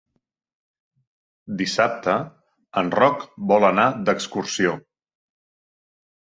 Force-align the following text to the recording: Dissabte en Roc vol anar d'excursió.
Dissabte 1.59 2.15
en 2.81 2.89
Roc 3.01 3.27
vol 3.53 3.69
anar 3.69 3.87
d'excursió. 4.09 4.75